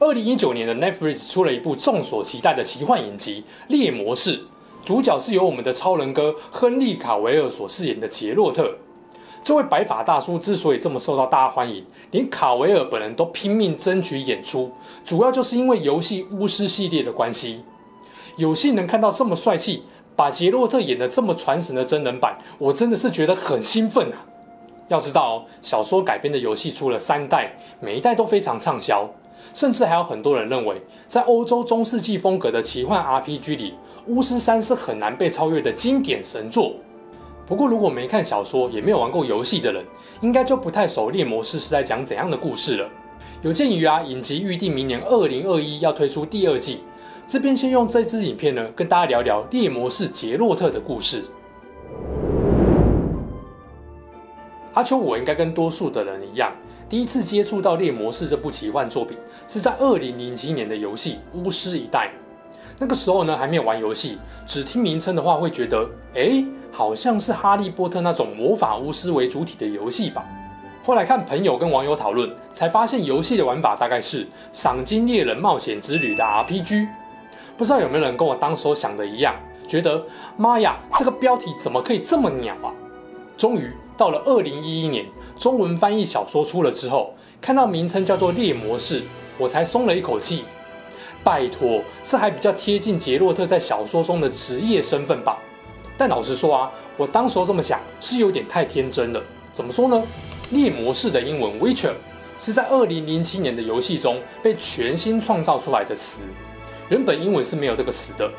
[0.00, 4.38] 二零一九年的 Netflix 出了一部众所期待的奇幻影集《猎魔士》，
[4.84, 8.76] 主角是由我们的超人哥亨利·卡维尔所饰演的杰洛特。
[9.42, 14.70] 这位白发大叔之所以这么受到大家欢迎，连卡维尔本人都拼命争取演出，
[15.04, 17.64] 主要就是因为游戏巫师系列的关系。
[18.36, 19.82] 有幸能看到这么帅气，
[20.14, 24.22] 把杰洛特演得这么传神的真人版，我真的是觉得很兴奋啊！
[24.86, 29.10] 要知道，小说改编的游戏出了三代，每一代都非常畅销。
[29.52, 33.70] 甚至还有很多人认为，在欧洲中世纪风格的奇幻 RPG 里，
[34.06, 36.74] 《巫师三》是很难被超越的经典神作。
[37.46, 39.84] 不过，如果没看小说也没有玩过游戏的人，
[40.20, 42.88] 应该就不太熟《猎魔士》是在讲怎样的故事了。
[43.42, 46.80] 有鉴于啊，影集预定明年二零二一要推出第二季，
[47.26, 51.24] 这边先用这支影片呢，跟大家聊聊猎魔士杰洛特的故事。
[54.78, 56.52] 阿秋，我应该跟多数的人一样。
[56.88, 62.12] 第一次接触到《猎魔士》这部奇幻作品，是在二零零七年的游戏《巫师一代》。
[62.78, 70.24] 那个时候呢，还没有玩游戏，只听名称的话，会觉得，哎，好像是《哈利波特》那种魔法巫师为主体的游戏吧。
[70.84, 76.86] 后来看朋友跟网友讨论，才发现游戏的玩法大概是赏金猎人冒险之旅的 RPG。
[77.56, 79.34] 不知道有没有人跟我当时想的一样，
[79.66, 80.04] 觉得
[80.36, 82.70] 妈呀，这个标题怎么可以这么鸟啊？
[83.36, 85.04] 终于到了二零一一年，
[85.36, 89.00] 中文翻译小说出了之后，看到名称叫做《猎魔士》，
[89.36, 90.44] 我才松了一口气。
[91.24, 95.36] 拜托，这还比较贴近杰洛特在小说中的职业身份吧？
[95.98, 99.20] 但老实说啊，我当时候这么想是有点太天真了。
[99.52, 100.00] 怎么说呢？
[100.50, 101.90] 猎魔士的英文 Witcher
[102.38, 106.20] 是在二零零七年的游戏中被全新创造出来的词，
[106.88, 108.30] 原本英文是没有这个词的，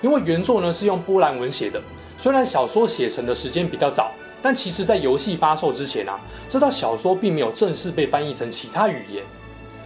[0.00, 1.78] 因为原作呢是用波兰文写的，
[2.16, 4.10] 虽然小说写成的时间比较早。
[4.44, 9.24] 但其实，在游戏发售之前啊，这套小说并没有正式被翻译成其他语言，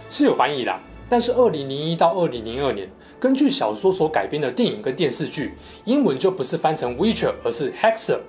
[0.09, 0.81] 是有翻译啦。
[1.07, 2.89] 但是，二零零一到二零零二年，
[3.21, 5.53] 根据小说所改编的电影跟电视剧，
[5.85, 8.19] 英文就不是翻成 Witcher，而是 Hexer。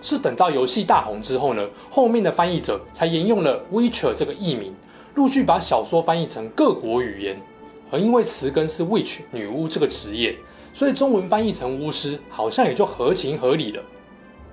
[0.00, 4.74] 是等到游戏大红之后呢，后面的翻译者才沿用了 Witcher 这个译名，
[5.14, 7.40] 陆续把小说翻译成各国语言。
[7.92, 10.34] 而因为词根是 Witch 女巫这个职业，
[10.72, 13.80] 所以中文翻译成巫师，好像也就合情合理了。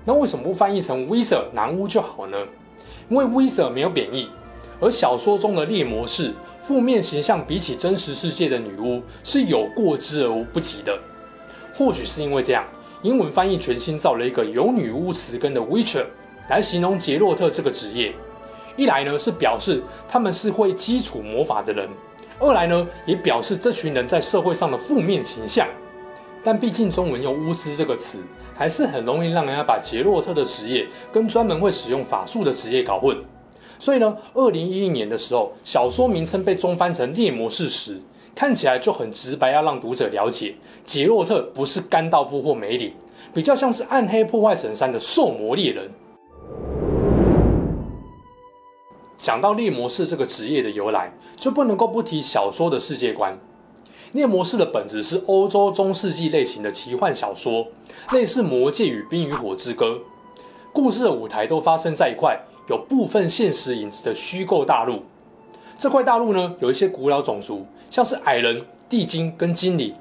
[0.04, 2.36] 那为什么不翻译成 w i z a r 男巫就好呢？
[3.08, 4.30] 因为 w i z a r 没有贬义，
[4.80, 10.98] 而小说中的猎魔士负面形象比起真实世界的女巫是有过之而无不及的。
[11.74, 12.64] 或许是因为这样，
[13.02, 16.04] 英文翻译全新造了一个有女巫词根的 Witcher
[16.48, 18.14] 来形容杰洛特这个职业。
[18.76, 21.88] 一来呢是表示他们是会基础魔法的人，
[22.38, 25.68] 二来呢也表示这群人在社会上的负面形象。
[26.42, 28.18] 但毕竟中文用巫师这个词，
[28.54, 33.16] 还是很容易让人家把杰洛特的职业跟专门会使用法术的职业搞混。
[33.78, 38.00] 所以呢，二零一一年的时候，小说名称被中翻成猎魔士时，
[38.34, 42.92] 看起来就很直白，要让读者了解，杰洛特不是甘道夫或梅林，
[43.32, 45.90] 比较像是暗黑破坏神三的兽魔猎人。
[49.16, 53.38] 讲到猎魔士这个职业的由来，就不能够不提小说的世界观。
[54.12, 57.68] 猎魔士的本质是欧洲中世纪类型的奇幻小说，
[58.10, 59.86] 类似《魔戒》与《冰与火之歌》。
[60.72, 65.04] 故事的舞台都发生在一块有部分现实影子的虚构大陆。
[65.78, 69.94] 这块大陆呢，有一些古老种族，像是矮人、地精跟精灵。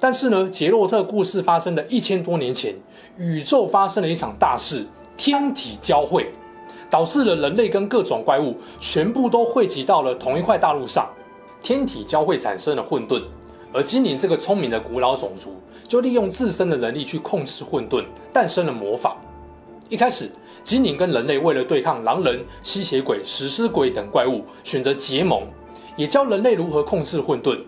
[0.00, 2.74] 但是呢，杰洛特故事发生的一千多年前，
[3.16, 4.84] 宇宙发生了一场大事——
[5.16, 6.32] 天体交汇，
[6.90, 11.08] 导致了人类跟各种怪物全部都汇集到了同一块大陆上。
[11.62, 13.22] 天体交汇产生了混沌。
[13.74, 15.56] 而精灵这个聪明的古老种族，
[15.88, 19.16] 就利用自身的能力去控制混沌，诞生了魔法。
[19.88, 20.30] 一开始，
[20.62, 25.42] 精灵跟人类为了对抗狼人、吸血鬼、食尸鬼等怪物，选择结盟，
[25.96, 27.58] 也教人类如何控制混沌。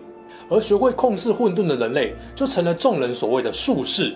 [0.49, 4.15] 而学会控制混沌的人类，就成了众人所谓的术士。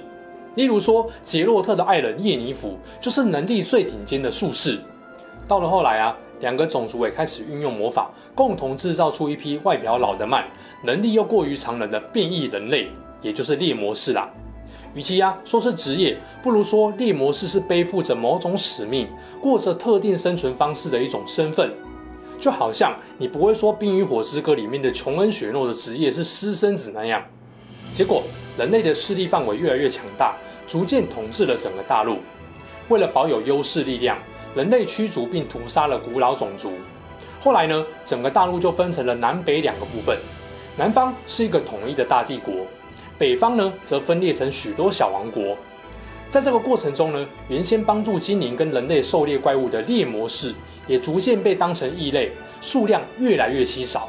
[0.56, 4.80] 例如说，杰洛特的爱人叶尼弗，就是能力最顶尖的术士。
[5.45, 6.18] 到了后来啊。
[6.42, 10.46] 两个种族也开始运用魔法，共同制造出一批外表老得慢、
[10.84, 12.90] 能力又过于常人的变异人类，
[13.22, 14.30] 也就是猎魔士啦。
[14.94, 19.08] 与其啊说是职业，不如说猎魔士是背负着某种使命，
[19.40, 21.72] 过着特定生存方式的一种身份。
[22.38, 27.24] 就好像你不会说《冰与火之歌》里面的琼恩·雪诺的职业是私生子那样。
[27.94, 28.24] 结果
[28.58, 30.36] 人类的势力范围越来越强大，
[30.68, 32.18] 逐渐统治了整个大陆。
[32.90, 34.18] 为了保有优势力量，
[34.56, 36.74] 人类驱逐并屠杀了古老种族。
[37.39, 40.18] 后来呢，整个大陆就分成了南北两个部分。
[40.77, 42.53] 南方是一个统一的大帝国，
[43.18, 45.57] 北方呢则分裂成许多小王国。
[46.30, 50.54] 在这个过程中呢，原先帮助精灵跟人类狩猎怪物的猎魔士，
[50.88, 52.31] 也逐渐被当成异类，
[52.62, 54.07] 数量越来越稀少。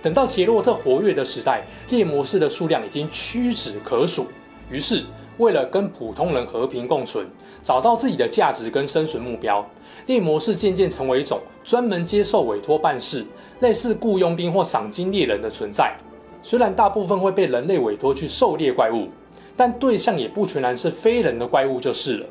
[0.00, 4.28] 等到杰洛特活跃的时代，猎魔士的数量已经屈指可数。
[4.70, 5.04] 于是，
[5.38, 7.26] 为了跟普通人和平共存，
[7.62, 9.66] 找到自己的价值跟生存目标，
[10.06, 13.24] 猎魔士渐渐成为一种专门接受委托办事、
[13.60, 15.96] 类似雇佣兵或赏金猎人的存在。
[16.42, 19.08] 虽然大部分会被人类委托去狩猎怪物，
[19.56, 22.26] 但对象也不全然是非人的怪物就是了。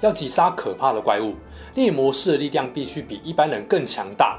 [0.00, 1.34] 要击杀可怕的怪物，
[1.74, 4.38] 猎魔士的力量必须比一般人更强大。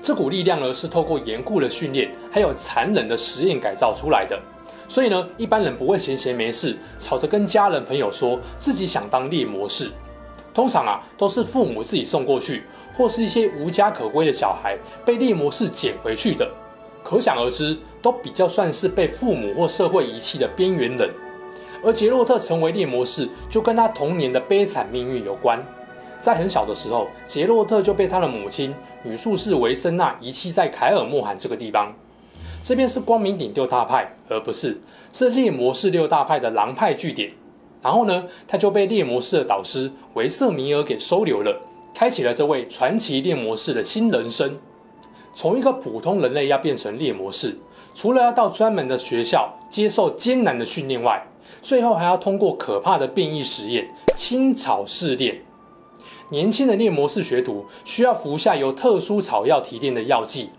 [0.00, 4.40] 这股力量呢，是透过严酷的训练，还有残忍的实验改造出来的。
[4.92, 9.90] 所以呢，一般人不会闲闲没事吵着跟家人朋友说自己想当猎魔士。
[10.52, 16.46] 通常啊，都是父母自己送过去，或是一些无家可归的小孩被猎魔士捡回去的。
[17.02, 21.08] 可想而知，都比较算是被父母或社会遗弃的边缘人。
[21.82, 25.58] 而杰洛特成为猎魔士，就跟他童年的悲惨命运有关。
[26.20, 31.94] 在很小的时候，杰洛特就被他的母亲女术士维森娜遗弃在凯尔莫罕这个地方。
[32.62, 34.80] 这边是光明顶六大派，而不是
[35.12, 37.32] 是猎魔士六大派的狼派据点。
[37.82, 41.60] 然后呢，他就被猎魔士的导师维瑟米尔给收留了，
[41.92, 44.58] 开启了这位传奇猎魔士的新人生。
[45.34, 47.58] 从一个普通人类要变成猎魔士，
[47.94, 51.26] 除了要到专门的学校接受艰难的训练外，
[51.60, 55.42] 最后还要通过可怕的变异实验——青草试炼。
[56.28, 60.50] 年轻的猎魔士学徒需要服下由特殊草药提炼的药剂。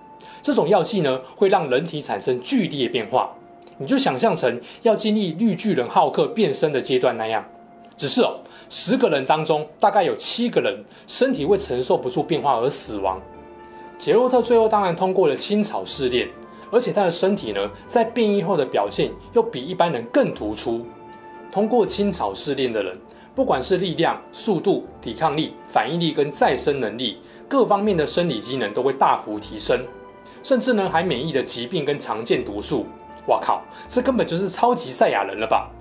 [0.44, 3.32] 这种药剂呢，会让人体产生剧烈变化，
[3.78, 7.44] 你就想象成要经历绿巨人浩克变身的阶段那样。
[7.96, 13.22] 只是哦，十个人当中大概有七个人身体会承受不住变化而死亡。
[13.98, 16.28] 杰洛特最后当然通过了青草试炼，
[16.72, 20.86] 而且他的身体呢，在变异后的表现又比一般人更突出。
[21.52, 22.98] 通过青草试炼的人，
[23.34, 29.80] 不管是力量、速度、抵抗力、反应力跟再生能力，各方面的生理机能都会大幅提升。
[30.44, 32.86] 甚至呢，还免疫了疾病跟常见毒素。
[33.28, 35.72] 哇靠，这根本就是超级赛亚人了吧？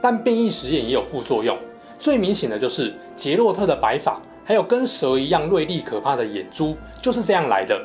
[0.00, 1.56] 但变异实验也有副作用，
[1.98, 7.78] 最明显的就是杰洛特的白发，还有跟蛇一样锐利可怕的眼珠，就是这样来的。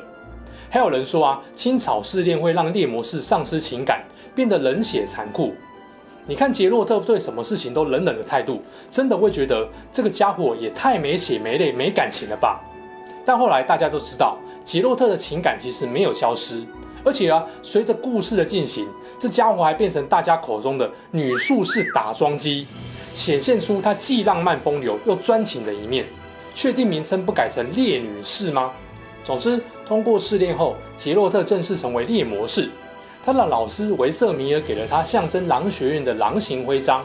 [0.70, 4.02] 还有人说啊，青草试炼会让猎魔士丧失情感，
[4.34, 5.52] 变得冷血残酷。
[6.26, 12.60] 你看杰洛特对什么事情都冷冷的态度，真的会觉得这个家伙也太没血没泪没感情了吧？
[13.26, 14.38] 但后来大家都知道。
[14.64, 16.64] 杰洛特的情感其实没有消失，
[17.04, 18.88] 而且啊，随着故事的进行，
[19.18, 22.66] 这家伙还变成大家口中的女术士打桩机，
[23.14, 26.06] 显现出他既浪漫风流又专情的一面。
[26.54, 28.72] 确定名称不改成猎女士吗？
[29.24, 32.68] 总之，通过试炼后，杰洛特正式成为猎魔士。
[33.24, 37.04] 他的老师维瑟米尔给了他象征狼学院的狼形徽章。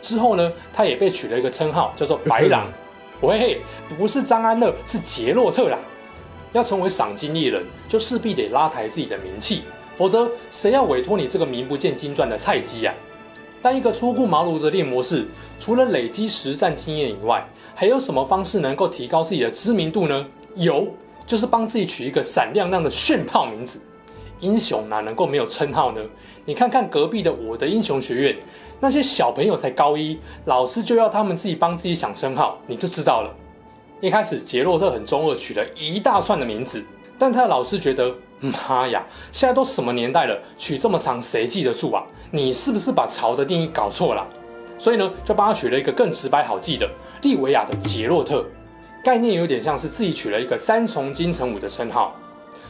[0.00, 2.66] 之后呢，他也被取了一个称号，叫做白狼。
[3.22, 3.62] 喂，
[3.96, 5.78] 不是张安乐，是杰洛特啦。
[6.52, 9.62] 要成为赏金猎人，就势必得拉抬自己的名气，
[9.96, 12.92] 否则谁要委托你这个名不见经传的菜鸡呀？
[13.60, 15.24] 但一个初出茅庐的猎魔士，
[15.60, 20.26] 除了累积实战经验以外，还有什么方式能够提高自己的知名度呢？
[20.56, 20.88] 有，
[21.24, 23.80] 就是帮自己取一个闪亮亮的炫炮名字。
[24.40, 26.02] 英雄哪能够没有称号呢？
[26.44, 28.36] 你看看隔壁的我的英雄学院，
[28.80, 33.32] 那些小朋友才高一，老师就要他们自己帮自己想称号，你就知道了。
[34.02, 36.84] 一开始，杰洛特很中二，取了一大串的名字，
[37.16, 42.02] 但他的老师觉得，妈呀，现在都什么年代了，取这么长谁记得住啊？
[42.32, 44.26] 你是不是把潮的定义搞错了？
[44.76, 46.90] 所以呢，就帮他取了一个更直白好记的
[47.22, 48.44] 利维亚的杰洛特，
[49.04, 52.12] 概念有点像是自己取了一个三重金城武的称号，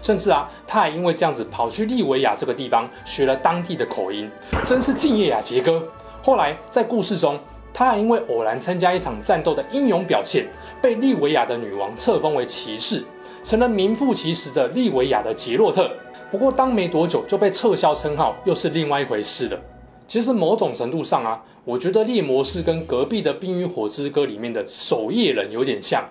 [0.02, 4.30] 甚至啊，他还因为这样子跑去利维亚这个地方学了当地的口音，
[4.66, 5.82] 真是敬业啊，杰哥。
[6.22, 7.40] 后来在故事中。
[7.74, 10.46] 他还因为偶然参加一场战斗的英勇表现，
[10.80, 13.04] 被利维亚的女王册封为骑士，
[13.42, 15.90] 成了名副其实的利维亚的杰洛特。
[16.30, 19.60] 不过当没多久就被撤销称号，又是另外一回事了。
[20.06, 26.04] 其实某种程度上啊，我觉得猎魔士跟隔壁的《冰与火之歌》里面的守夜人有点像，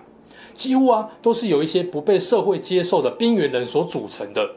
[0.54, 4.56] 几乎啊都是由一些不被社会接受的边缘人所组成的。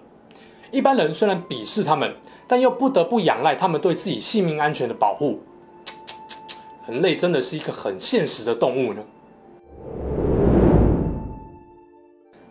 [0.71, 2.15] 一般人虽然鄙视他们，
[2.47, 5.41] 但又不得不仰赖他们对自己性命安全的保护。
[6.87, 9.03] 人类真的是一个很现实的动物呢。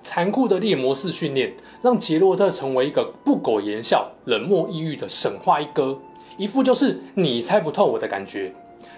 [0.02, 5.98] 残酷的猎魔式训练让杰洛特成为一个不苟言笑、冷漠抑郁的神话一哥，
[6.36, 8.52] 一副就是你猜不透我的感觉。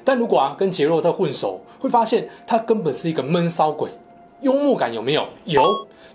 [0.05, 3.91] 但如果啊跟杰洛特混熟，会发现他根本是一个闷骚鬼。
[4.43, 5.27] 幽默感有没有？
[5.45, 5.63] 有。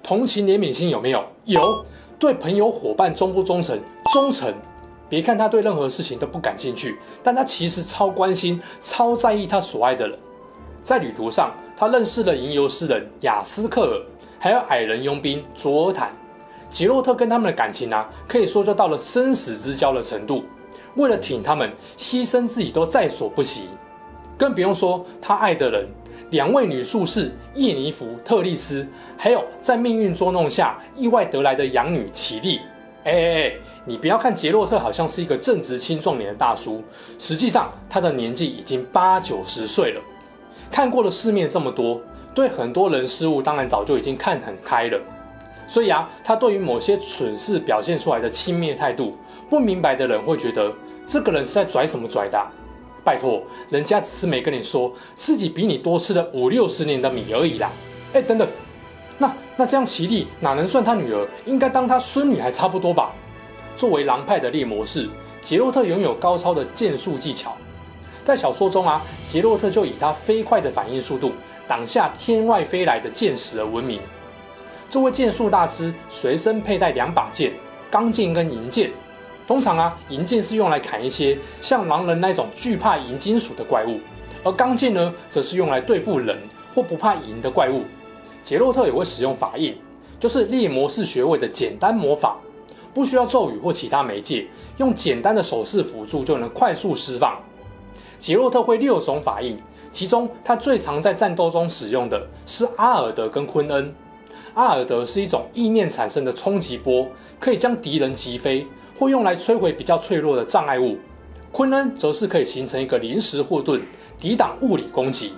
[0.04, 1.24] 同情怜悯心有没有？
[1.46, 1.86] 有。
[2.20, 3.80] 对朋友伙伴忠不忠诚？
[4.14, 4.54] 忠诚。
[5.12, 10.18] 别看他对任何事情都不感兴趣，但他其实超关心、超在意他所爱的人。
[10.82, 14.02] 在旅途上，他认识了吟游诗人雅斯克尔，
[14.40, 16.14] 还有矮人佣兵卓尔坦。
[16.70, 20.46] 杰洛特跟他们的感情啊，可以说就到了生死之交的程度。
[20.96, 23.68] 为了挺他们，牺牲自己都在所不惜。
[24.38, 25.86] 更不用说他爱的人，
[26.30, 28.88] 两位女术士叶尼弗、特丽斯，
[29.18, 32.62] 还有在命运捉弄下意外得来的养女奇丽。
[33.04, 33.54] 哎哎哎，
[33.86, 36.84] 你不要看杰洛特好像是一个正值青壮年的大叔，
[37.18, 40.02] 实际上他的年纪已经八九十岁了。
[40.70, 42.00] 看过了世面这么多，
[42.34, 45.00] 对很多人事物当然早就已经看很开了。
[45.68, 49.18] 所以啊，他对于某些蠢事表现出来的轻蔑态度，
[49.50, 50.72] 不明白的人会觉得
[51.08, 52.38] 这个人是在拽什么拽的？
[53.04, 57.72] 拜托，人家只是没跟你说自己比你多吃了五六十年的米而已啦。
[58.14, 58.48] 哎，等等，
[59.22, 61.28] 那那这样奇丽哪能算他女儿？
[61.46, 63.12] 应该当他孙女还差不多吧？
[63.76, 65.08] 作为狼派的猎魔士，
[65.40, 67.56] 杰洛特拥有高超的剑术技巧。
[68.26, 71.34] 在小说中啊，杰洛特就以他飞快的反应速度
[71.68, 74.00] 挡下天外飞来的剑矢而闻名。
[74.90, 77.54] 这位剑术大师随身佩戴两把剑，
[77.92, 78.90] 钢剑跟银剑。
[79.48, 84.00] 通常啊，银剑是用来砍一些像狼人那种惧怕银金属的怪物，
[84.44, 86.36] 而钢剑呢，则是用来对付人
[86.74, 87.84] 或不怕银的怪物。
[88.44, 89.76] 杰洛特也会使用法印，
[90.20, 92.38] 就是猎魔士学位的简单魔法，
[92.94, 97.40] 不需要咒语或其他媒介，用简单的手势辅助就能快速释放。
[98.18, 99.58] 杰洛特会六种法印，
[99.92, 103.94] 其中他最常在战斗中使用的是阿尔德跟昆恩。
[104.54, 107.08] 阿尔德是一种意念产生的冲击波，
[107.40, 108.68] 可以将敌人击飞，
[109.00, 110.98] 或用来摧毁比较脆弱的障碍物。
[111.52, 113.82] 昆恩则是可以形成一个临时护盾，
[114.18, 115.34] 抵挡物理攻击。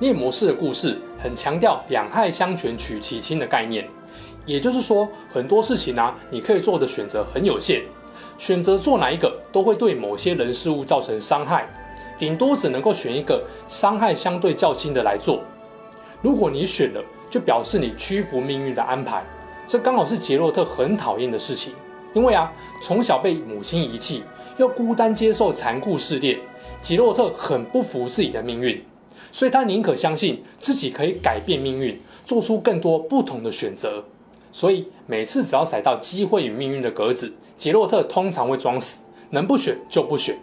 [0.00, 3.88] 猎魔士的故事很强调两害相权取其轻的概念，
[4.46, 7.82] 也就是说，很多事情啊，你可以做的选择很有限，
[8.38, 11.68] 选择做哪一个都会对某些人事物造成伤害。
[12.18, 15.40] 顶多只能够选一个伤害相对较轻的来做。
[16.20, 19.24] 如果你选了，就表示你屈服命运的安排。
[19.66, 21.74] 这刚好是杰洛特很讨厌的事情。
[22.14, 22.50] 因为啊，
[22.82, 24.24] 从小被母亲遗弃，
[24.56, 26.40] 又孤单接受残酷试炼，
[26.80, 28.82] 杰洛特很不服自己的命运，
[29.30, 34.04] 所以他宁可相信自己可以改变命运，做出更多不同的选择。
[34.52, 40.36] 所以每次只要踩到机会与命运的格子，杰洛特通常会装死，能不选就不选。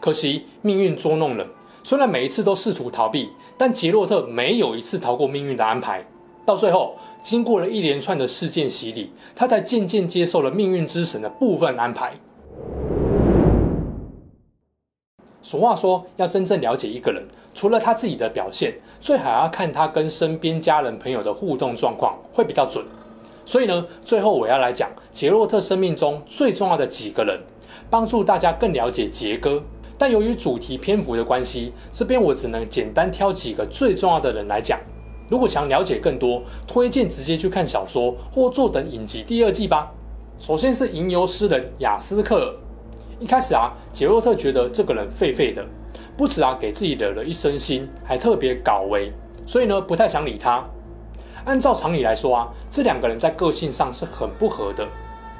[0.00, 1.46] 可惜命运捉弄人，
[1.84, 6.04] 虽然每一次都试图逃避，但杰洛特没有一次逃过命运的安排。
[6.44, 12.14] 到最后，经过了一连串的事件洗礼，他才渐渐接受了命运之神的部分安排。
[15.40, 22.84] 俗话说，要真正了解一个人，除了他自己的表现，最好要看他跟身边家人朋友的互动状况，会比较准。
[23.44, 27.40] 所以呢，最后我要来讲杰洛特生命中最重要的几个人，
[27.90, 29.62] 帮助大家更了解杰哥。
[29.98, 34.78] 但由于主题篇幅的关系，这边我只能简单挑几个最重要的人来讲。
[35.28, 39.92] 如果想了解更多，推荐直接去看小说或坐等影集第二季吧。
[40.38, 42.54] 首先是吟游诗人雅斯克尔。
[43.20, 45.64] 一开始啊，杰洛特觉得这个人废废的，
[46.16, 49.12] 不止啊给自己惹了一身腥，还特别搞为，
[49.46, 50.64] 所以呢不太想理他。
[51.44, 54.86] 按照常理来说啊，这两个人在个性上是很不合的。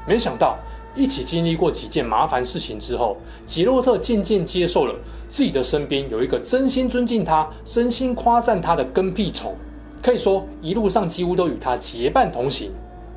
[0.07, 0.57] 没想到。
[0.95, 4.95] 一起经历过几件麻烦事情之后，吉洛特渐渐接受了
[5.27, 9.57] 自己的身边有一个真心尊敬他、真心夸赞他的跟屁虫，
[10.03, 12.73] 可以说一路上几乎都与他结伴同行。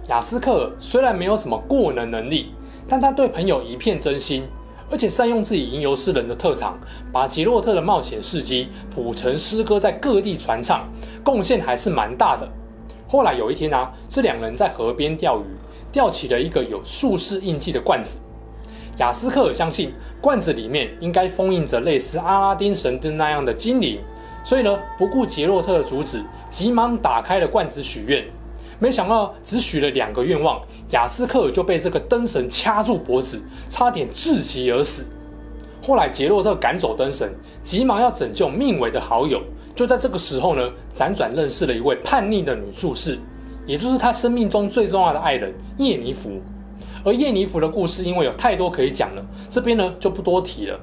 [0.08, 2.54] 雅斯克尔虽然没有什么过人能力，
[2.88, 4.46] 但他对朋友一片真心，
[4.90, 6.78] 而且善用自己吟游诗人的特长，
[7.12, 10.88] 把杰洛特的冒险事迹谱成诗歌，在各地传唱，
[11.24, 12.48] 贡献还是蛮大的。
[13.08, 15.44] 后来有一天啊，这两人在河边钓鱼。
[15.92, 18.18] 钓起了一个有术士印记的罐子，
[18.98, 24.02] 雅斯克尔相信罐子里面应该封印着类似阿拉丁神灯那样的精灵，
[24.44, 28.26] 所以呢，不顾杰洛特的阻止，急忙打开了罐子许愿。
[28.78, 30.62] 没想到只许了两个愿望，
[30.96, 35.04] 雅斯克尔就被这个灯神掐住脖子，差点窒息而死。
[35.84, 37.30] 后来杰洛特赶走灯神，
[37.66, 39.42] 急忙要拯救命危的好友，
[39.76, 43.20] 就在这个时候呢，辗转认识了一位叛逆的女术士。
[43.66, 46.40] 也就是他生命中最重要的爱人叶尼弗，
[47.04, 50.80] 而叶尼弗的故事因为有太多可以讲了，这边呢就不多提了。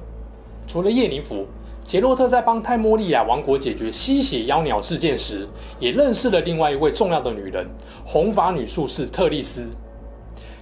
[0.67, 1.47] 除了叶尼弗，
[1.83, 5.47] 杰洛特在帮泰莫利亚王国解决吸血妖鸟事件时，
[5.79, 7.65] 也认识了另外一位重要的女人——
[8.05, 9.67] 红发女术士特丽斯。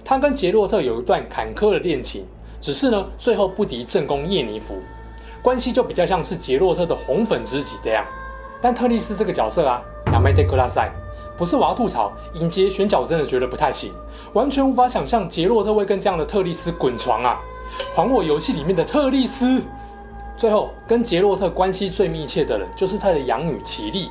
[0.04, 2.26] 他跟杰洛特有一段坎坷的恋情，
[2.60, 4.74] 只是呢，最后不敌正宫叶尼芙，
[5.40, 8.04] 关系就比较像是杰洛特的红粉知己这样。
[8.60, 9.82] 但特丽斯这个角色啊，
[10.12, 10.90] 亚美德克拉塞，
[11.36, 13.92] 不是我要吐槽，影集选角真的觉得不太行，
[14.32, 17.40] 完全无法想象杰洛特会跟这样的特丽斯滚床啊！
[17.94, 19.62] 还我游戏里面的特丽斯。
[20.36, 24.10] 最后，跟杰洛特关系最密切的人就是他的养女奇丽。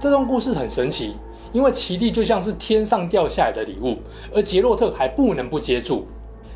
[0.00, 1.16] 这段故事很神奇，
[1.52, 3.98] 因为奇蒂就像是天上掉下来的礼物，
[4.34, 6.06] 而杰洛特还不能不接住。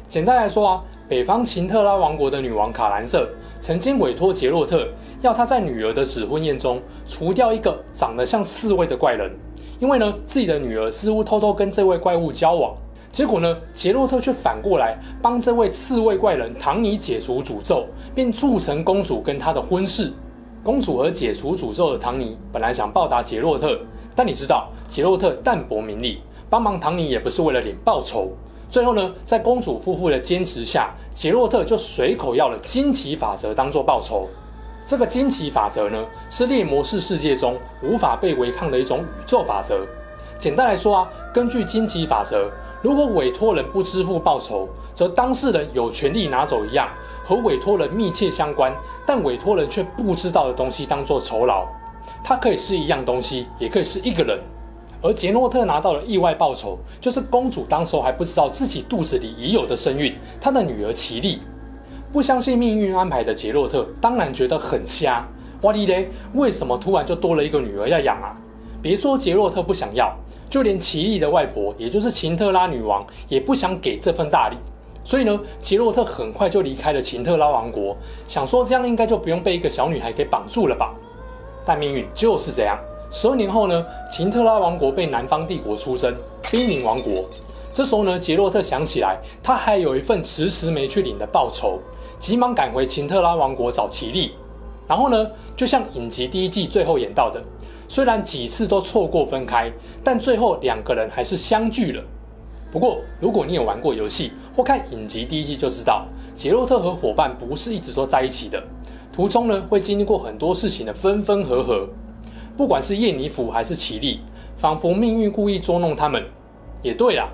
[0.08, 3.28] 简单来说啊，北方琴特拉王国的女王卡兰瑟。
[3.58, 4.86] 曾经委托杰洛特，
[5.22, 9.32] 要他在女儿的指婚宴中除掉一个长得像刺猬的怪人，
[9.80, 12.76] 因为呢，自己的女儿似乎偷偷跟这位怪物交往。
[13.10, 20.12] 结果呢，杰洛特却反过来帮这位刺猬怪人唐尼解除诅咒，并促成公主跟他的婚事。
[20.62, 23.80] 公主和解除诅咒的唐尼本来想报答杰洛特，
[24.16, 28.32] 但你知道，杰洛特淡泊名利，帮忙唐尼也不是为了领报酬。
[28.70, 34.26] 最后呢，在公主夫妇的坚持下，杰洛特就随口要了惊奇法则当做报酬。
[34.87, 39.80] 这个惊奇法则呢，是猎魔士世界中无法被违抗的一种宇宙法则。
[40.38, 42.50] 简单来说啊，根据惊奇法则，
[42.82, 46.88] 如果委托人不支付报酬，则当事人有权利拿走一样
[47.25, 51.66] 和委托人密切相关，但委托人却不知道的东西当做酬劳。
[52.25, 54.38] 它可以是一样东西，也可以是一个人。
[55.02, 61.40] 而杰洛特拿到了意外报酬，就是公主当时还不知道自己肚子里已有的身孕，她的女儿奇丽。
[62.12, 65.28] 不相信命运安排的杰洛特当然觉得很瞎，
[65.60, 68.34] 哇哩嘞，为什么突然就多了一个女儿要养啊？
[68.80, 70.16] 别说杰洛特不想要，
[70.48, 74.56] 就连奇丽的外婆，也就是琴特拉女王，也不想给这份大礼。
[75.04, 77.96] 所以呢，杰洛特很快就离开了琴特拉王国，
[78.26, 80.94] 想说这样应该就不用被一个小女孩给绑住了吧？
[81.66, 82.78] 但命运就是这样。
[83.11, 86.14] 十二年后呢，琴特拉王国被南方帝国出征，
[86.50, 87.25] 濒临亡国。
[87.75, 91.78] 这时候呢，杰洛特想起来，他还有一份迟迟没去领的报酬，
[92.18, 94.32] 急忙赶回琴特拉王国找奇丽。
[94.88, 97.42] 然后呢，就像影集第一季最后演到的，
[97.88, 99.70] 虽然几次都错过分开，
[100.05, 102.02] 但最后两个人还是相聚了。
[102.72, 108.62] 不过，如果你有玩过游戏或看影集第一季，就知道杰洛特和伙伴不是一直都在一起的，
[109.16, 111.88] 途中呢会经历过很多事情的分分合合。
[112.55, 114.20] 不管是叶尼芙还是奇丽，
[114.57, 116.22] 仿佛命运故意捉弄他们。
[116.83, 117.26] 也对啦，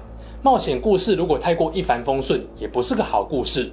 [0.44, 3.68] 冒险故事如果太过一帆风顺，也不是个好故事。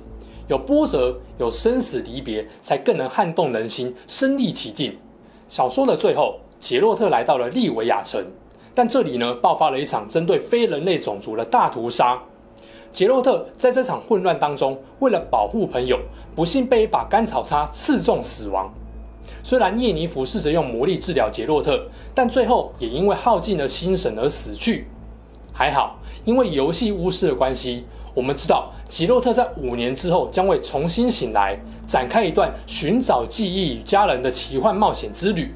[0.47, 4.97] 有波折，有生死离别，才更能撼动人心，身历其境。
[5.47, 8.25] 小说的最后，杰洛特来到了利维亚城，
[8.73, 12.19] 但这里呢，爆发了一场针对非人类种族的大屠杀。
[12.91, 15.99] 杰洛特在这场混乱当中，为了保护朋友，
[16.35, 18.71] 不幸被一把干草叉刺中死亡。
[19.43, 24.87] 虽然叶尼芙试着用魔力治疗杰洛特，但最后也因为耗尽了心神而死去。
[25.53, 35.53] 还好，因为游戏巫师的关系，我们知道杰洛特在五年之后将会重新醒来，展开一段寻找记忆与家人的奇幻冒险之旅。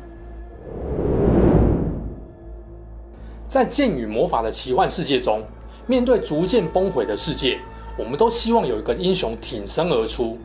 [3.47, 5.41] 在剑与魔法的奇幻世界中，
[5.85, 7.59] 面对逐渐崩毁的世界，
[7.97, 10.37] 我们都希望有一个英雄挺身而出。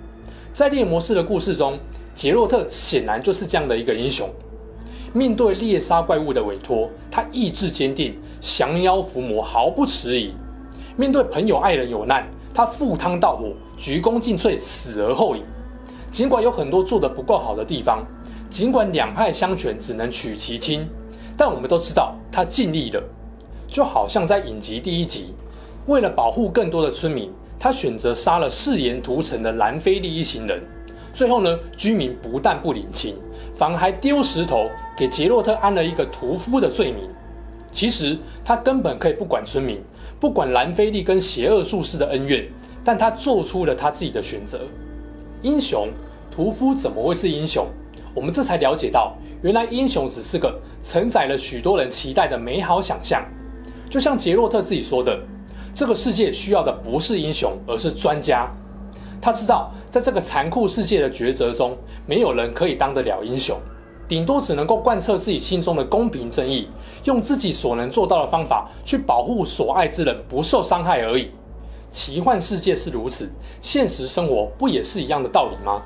[0.52, 1.78] 在猎魔士的故事中，
[2.12, 4.28] 杰洛特显然就是这样的一个英雄。
[5.12, 10.32] 面对猎杀怪物的委托，他意志坚定，降妖伏魔毫不迟疑。
[10.96, 15.42] 面对朋友爱人有难，他赴汤蹈火，鞠躬尽瘁，死而后已。
[16.10, 18.04] 尽管有很多做得不够好的地方，
[18.50, 20.88] 尽管两害相权只能取其轻，
[21.36, 23.02] 但我们都知道他尽力了。
[23.68, 25.34] 就好像在影集第一集，
[25.86, 30.60] 为了保护更多的村民，他选择杀了誓言屠城的兰菲利一行人。
[31.12, 33.14] 最后呢，居民不但不领情，
[33.54, 37.08] 反而还丢石头给杰洛特安了一个屠夫的罪名。
[37.70, 39.78] 其实他根本可以不管村民，
[40.18, 42.48] 不管兰菲利跟邪恶术士的恩怨，
[42.82, 44.60] 但他做出了他自己的选择。
[45.42, 45.88] 英雄
[46.30, 47.66] 屠夫怎么会是英雄？
[48.14, 53.22] 我们这才了解到，原来英雄只是个承载了许多人期待的美好想象。
[53.88, 55.18] 就像杰洛特自己说的，
[55.74, 58.48] 这个世界需要的不是英雄，而是专家。
[59.20, 63.58] 他知道，在这个残酷世界的抉择中，没有人可以当得了英雄，
[64.06, 66.68] 顶多只能够贯彻自己心中的公平正义，
[67.04, 71.30] 用自己所能做到的方法去保护所爱之人不受伤害而已。
[71.90, 73.28] 奇幻世界是如此，
[73.60, 75.82] 现实生活不也是一样的道理吗？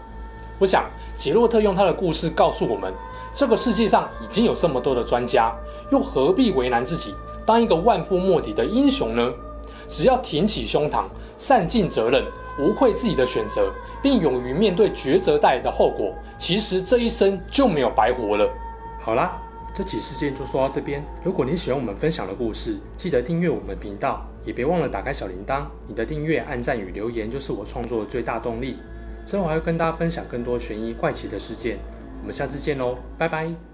[0.58, 0.84] 我想，
[1.16, 2.92] 杰洛特用他的故事告诉我们，
[3.34, 5.54] 这个世界上已经有这么多的专家，
[5.90, 7.14] 又何必为难自己，
[7.46, 9.32] 当一个万夫莫敌的英雄呢？
[9.88, 11.04] 只要挺起胸膛，
[11.36, 12.24] 善尽责任，
[12.58, 13.70] 无愧自己的选择，
[14.02, 18.48] 并勇于面对抉择带来的后果，其实这一生就没有白活了。
[19.00, 19.38] 好啦，
[19.74, 21.04] 这起事件就说到这边。
[21.22, 25.64] 如果你喜欢我们分享的故事，记得订阅我们频道，也别忘了打开小铃铛。
[25.86, 28.78] 你的订阅、按赞与留言就是我创作的最大动力。
[29.26, 31.78] 之后还会跟大家分享更多悬疑怪奇的事件。
[32.20, 33.71] 我们下次见喽，拜拜。